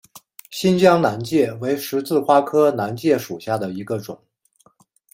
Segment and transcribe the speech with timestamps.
[0.49, 4.19] 新疆南芥为十字花科南芥属下的一个种。